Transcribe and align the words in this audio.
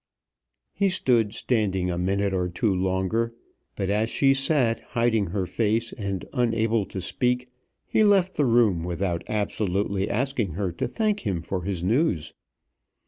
He 0.73 0.89
stood 0.89 1.31
standing 1.35 1.91
a 1.91 1.97
minute 1.99 2.33
or 2.33 2.49
two 2.49 2.73
longer, 2.73 3.35
but 3.75 3.91
as 3.91 4.09
she 4.09 4.33
sat 4.33 4.79
hiding 4.79 5.27
her 5.27 5.45
face, 5.45 5.93
and 5.93 6.25
unable 6.33 6.87
to 6.87 6.99
speak, 6.99 7.51
he 7.85 8.03
left 8.03 8.33
the 8.35 8.45
room 8.45 8.83
without 8.83 9.23
absolutely 9.29 10.09
asking 10.09 10.53
her 10.53 10.71
to 10.71 10.87
thank 10.87 11.19
him 11.19 11.43
for 11.43 11.61
his 11.65 11.83
news. 11.83 12.33